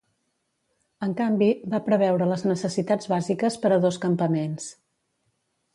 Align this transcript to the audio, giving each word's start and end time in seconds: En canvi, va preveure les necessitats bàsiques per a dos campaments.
En 1.07 1.13
canvi, 1.19 1.49
va 1.75 1.81
preveure 1.89 2.29
les 2.31 2.47
necessitats 2.53 3.11
bàsiques 3.13 3.61
per 3.67 3.73
a 3.75 3.79
dos 3.87 4.03
campaments. 4.07 4.69